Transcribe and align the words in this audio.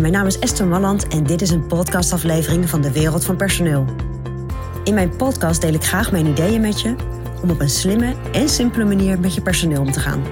Mijn 0.00 0.12
naam 0.12 0.26
is 0.26 0.38
Esther 0.38 0.66
Malland 0.66 1.08
en 1.08 1.24
dit 1.24 1.42
is 1.42 1.50
een 1.50 1.66
podcastaflevering 1.66 2.68
van 2.68 2.80
de 2.80 2.92
Wereld 2.92 3.24
van 3.24 3.36
Personeel. 3.36 3.84
In 4.84 4.94
mijn 4.94 5.16
podcast 5.16 5.60
deel 5.60 5.74
ik 5.74 5.84
graag 5.84 6.12
mijn 6.12 6.26
ideeën 6.26 6.60
met 6.60 6.80
je 6.80 6.94
om 7.42 7.50
op 7.50 7.60
een 7.60 7.68
slimme 7.68 8.14
en 8.32 8.48
simpele 8.48 8.84
manier 8.84 9.20
met 9.20 9.34
je 9.34 9.42
personeel 9.42 9.80
om 9.80 9.92
te 9.92 10.00
gaan. 10.00 10.22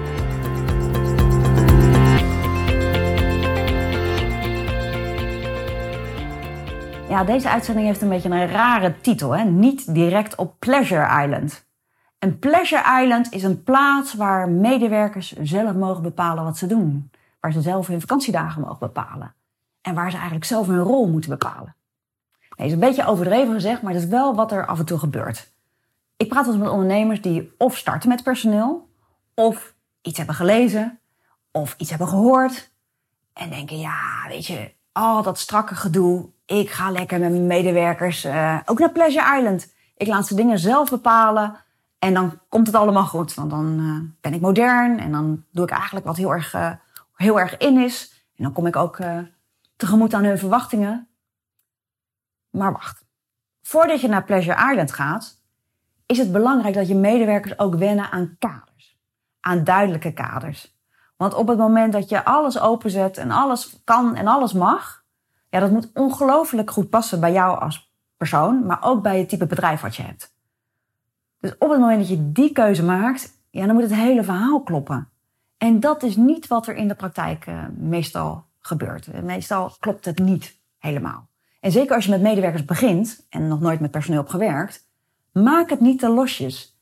Ja, 7.09 7.23
deze 7.23 7.49
uitzending 7.49 7.87
heeft 7.87 8.01
een 8.01 8.09
beetje 8.09 8.29
een 8.29 8.47
rare 8.47 8.93
titel. 9.01 9.35
Hè? 9.35 9.43
Niet 9.43 9.93
direct 9.93 10.35
op 10.35 10.55
Pleasure 10.59 11.23
Island. 11.23 11.65
En 12.19 12.39
Pleasure 12.39 13.01
Island 13.03 13.33
is 13.33 13.43
een 13.43 13.63
plaats 13.63 14.13
waar 14.13 14.49
medewerkers 14.49 15.35
zelf 15.41 15.73
mogen 15.73 16.03
bepalen 16.03 16.43
wat 16.43 16.57
ze 16.57 16.67
doen. 16.67 17.11
Waar 17.39 17.51
ze 17.51 17.61
zelf 17.61 17.87
hun 17.87 18.01
vakantiedagen 18.01 18.61
mogen 18.61 18.79
bepalen. 18.79 19.33
En 19.81 19.95
waar 19.95 20.09
ze 20.09 20.15
eigenlijk 20.15 20.45
zelf 20.45 20.67
hun 20.67 20.79
rol 20.79 21.07
moeten 21.07 21.29
bepalen. 21.29 21.75
Nee, 22.57 22.67
is 22.67 22.73
een 22.73 22.79
beetje 22.79 23.05
overdreven 23.05 23.53
gezegd, 23.53 23.81
maar 23.81 23.93
dat 23.93 24.01
is 24.01 24.07
wel 24.07 24.35
wat 24.35 24.51
er 24.51 24.65
af 24.65 24.79
en 24.79 24.85
toe 24.85 24.99
gebeurt. 24.99 25.51
Ik 26.17 26.29
praat 26.29 26.47
eens 26.47 26.57
met 26.57 26.69
ondernemers 26.69 27.21
die 27.21 27.53
of 27.57 27.77
starten 27.77 28.09
met 28.09 28.23
personeel, 28.23 28.89
of 29.33 29.73
iets 30.01 30.17
hebben 30.17 30.35
gelezen, 30.35 30.99
of 31.51 31.75
iets 31.77 31.89
hebben 31.89 32.07
gehoord. 32.07 32.71
En 33.33 33.49
denken, 33.49 33.79
ja, 33.79 34.25
weet 34.27 34.45
je, 34.45 34.73
al 34.91 35.23
dat 35.23 35.39
strakke 35.39 35.75
gedoe. 35.75 36.29
Ik 36.45 36.69
ga 36.69 36.91
lekker 36.91 37.19
met 37.19 37.31
mijn 37.31 37.47
medewerkers 37.47 38.25
uh, 38.25 38.59
ook 38.65 38.79
naar 38.79 38.91
Pleasure 38.91 39.37
Island. 39.37 39.73
Ik 39.97 40.07
laat 40.07 40.27
ze 40.27 40.35
dingen 40.35 40.59
zelf 40.59 40.89
bepalen. 40.89 41.55
En 41.99 42.13
dan 42.13 42.39
komt 42.49 42.67
het 42.67 42.75
allemaal 42.75 43.05
goed. 43.05 43.33
Want 43.33 43.49
dan 43.49 43.79
uh, 43.79 44.11
ben 44.21 44.33
ik 44.33 44.41
modern 44.41 44.99
en 44.99 45.11
dan 45.11 45.43
doe 45.51 45.63
ik 45.63 45.71
eigenlijk 45.71 46.05
wat 46.05 46.17
heel 46.17 46.33
erg, 46.33 46.53
uh, 46.53 46.71
heel 47.15 47.39
erg 47.39 47.57
in 47.57 47.77
is. 47.77 48.25
En 48.35 48.43
dan 48.43 48.53
kom 48.53 48.65
ik 48.65 48.75
ook 48.75 48.99
tegemoet 49.81 50.13
aan 50.13 50.23
hun 50.23 50.37
verwachtingen. 50.37 51.07
Maar 52.49 52.71
wacht. 52.71 53.05
Voordat 53.61 54.01
je 54.01 54.07
naar 54.07 54.23
Pleasure 54.23 54.71
Island 54.71 54.91
gaat, 54.91 55.41
is 56.05 56.17
het 56.17 56.31
belangrijk 56.31 56.73
dat 56.73 56.87
je 56.87 56.95
medewerkers 56.95 57.59
ook 57.59 57.75
wennen 57.75 58.11
aan 58.11 58.35
kaders. 58.39 58.99
Aan 59.39 59.63
duidelijke 59.63 60.13
kaders. 60.13 60.79
Want 61.17 61.33
op 61.33 61.47
het 61.47 61.57
moment 61.57 61.93
dat 61.93 62.09
je 62.09 62.25
alles 62.25 62.59
openzet 62.59 63.17
en 63.17 63.31
alles 63.31 63.81
kan 63.83 64.15
en 64.15 64.27
alles 64.27 64.53
mag, 64.53 65.03
ja, 65.49 65.59
dat 65.59 65.71
moet 65.71 65.91
ongelooflijk 65.93 66.71
goed 66.71 66.89
passen 66.89 67.19
bij 67.19 67.31
jou 67.31 67.59
als 67.59 67.93
persoon, 68.17 68.65
maar 68.65 68.83
ook 68.83 69.01
bij 69.01 69.19
het 69.19 69.29
type 69.29 69.45
bedrijf 69.45 69.81
wat 69.81 69.95
je 69.95 70.03
hebt. 70.03 70.35
Dus 71.39 71.57
op 71.57 71.69
het 71.69 71.79
moment 71.79 71.99
dat 71.99 72.09
je 72.09 72.31
die 72.31 72.51
keuze 72.51 72.83
maakt, 72.83 73.33
ja, 73.49 73.65
dan 73.65 73.73
moet 73.73 73.83
het 73.83 73.95
hele 73.95 74.23
verhaal 74.23 74.63
kloppen. 74.63 75.09
En 75.57 75.79
dat 75.79 76.03
is 76.03 76.15
niet 76.15 76.47
wat 76.47 76.67
er 76.67 76.75
in 76.75 76.87
de 76.87 76.95
praktijk 76.95 77.47
uh, 77.47 77.63
meestal 77.77 78.49
gebeurt. 78.61 79.23
Meestal 79.23 79.75
klopt 79.79 80.05
het 80.05 80.19
niet 80.19 80.59
helemaal. 80.77 81.29
En 81.59 81.71
zeker 81.71 81.95
als 81.95 82.05
je 82.05 82.11
met 82.11 82.21
medewerkers 82.21 82.65
begint 82.65 83.25
en 83.29 83.47
nog 83.47 83.59
nooit 83.59 83.79
met 83.79 83.91
personeel 83.91 84.19
hebt 84.19 84.31
gewerkt, 84.31 84.87
maak 85.31 85.69
het 85.69 85.79
niet 85.79 85.99
te 85.99 86.09
losjes. 86.09 86.79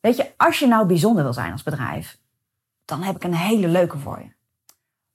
Weet 0.00 0.16
je, 0.16 0.32
als 0.36 0.58
je 0.58 0.66
nou 0.66 0.86
bijzonder 0.86 1.22
wil 1.22 1.32
zijn 1.32 1.52
als 1.52 1.62
bedrijf, 1.62 2.18
dan 2.84 3.02
heb 3.02 3.16
ik 3.16 3.24
een 3.24 3.34
hele 3.34 3.68
leuke 3.68 3.98
voor 3.98 4.18
je. 4.18 4.36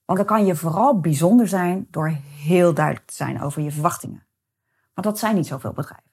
Want 0.06 0.18
dan 0.18 0.28
kan 0.28 0.46
je 0.46 0.56
vooral 0.56 1.00
bijzonder 1.00 1.48
zijn 1.48 1.88
door 1.90 2.18
heel 2.38 2.74
duidelijk 2.74 3.06
te 3.06 3.16
zijn 3.16 3.42
over 3.42 3.62
je 3.62 3.72
verwachtingen. 3.72 4.26
Want 4.94 5.08
dat 5.08 5.20
zijn 5.20 5.36
niet 5.36 5.48
zoveel 5.48 5.74
bedrijven. 5.74 6.12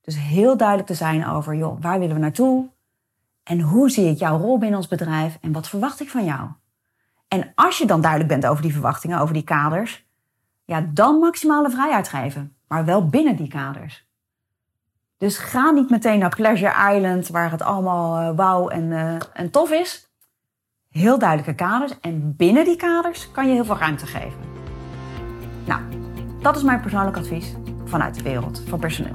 Dus 0.00 0.18
heel 0.18 0.56
duidelijk 0.56 0.88
te 0.88 0.94
zijn 0.94 1.26
over, 1.26 1.54
joh, 1.54 1.80
waar 1.80 1.98
willen 1.98 2.14
we 2.14 2.20
naartoe? 2.20 2.68
En 3.42 3.60
hoe 3.60 3.90
zie 3.90 4.10
ik 4.10 4.18
jouw 4.18 4.38
rol 4.38 4.58
binnen 4.58 4.78
ons 4.78 4.88
bedrijf? 4.88 5.38
En 5.40 5.52
wat 5.52 5.68
verwacht 5.68 6.00
ik 6.00 6.10
van 6.10 6.24
jou? 6.24 6.50
En 7.28 7.52
als 7.54 7.78
je 7.78 7.86
dan 7.86 8.00
duidelijk 8.00 8.30
bent 8.30 8.46
over 8.46 8.62
die 8.62 8.72
verwachtingen, 8.72 9.18
over 9.18 9.34
die 9.34 9.44
kaders, 9.44 10.06
ja, 10.64 10.80
dan 10.92 11.18
maximale 11.18 11.70
vrijheid 11.70 12.08
geven. 12.08 12.56
Maar 12.68 12.84
wel 12.84 13.08
binnen 13.08 13.36
die 13.36 13.48
kaders. 13.48 14.06
Dus 15.16 15.38
ga 15.38 15.70
niet 15.70 15.90
meteen 15.90 16.18
naar 16.18 16.36
Pleasure 16.36 16.94
Island, 16.94 17.28
waar 17.28 17.50
het 17.50 17.62
allemaal 17.62 18.20
uh, 18.20 18.36
wauw 18.36 18.68
en, 18.68 18.84
uh, 18.84 19.16
en 19.32 19.50
tof 19.50 19.70
is 19.70 20.08
heel 20.90 21.18
duidelijke 21.18 21.54
kaders. 21.54 22.00
En 22.00 22.36
binnen 22.36 22.64
die 22.64 22.76
kaders 22.76 23.30
kan 23.30 23.46
je 23.46 23.52
heel 23.52 23.64
veel 23.64 23.78
ruimte 23.78 24.06
geven. 24.06 24.40
Nou, 25.64 25.82
dat 26.40 26.56
is 26.56 26.62
mijn 26.62 26.80
persoonlijk 26.80 27.16
advies 27.16 27.54
vanuit 27.84 28.14
de 28.14 28.22
wereld 28.22 28.62
van 28.68 28.78
personeel. 28.78 29.14